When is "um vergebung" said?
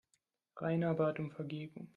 1.19-1.87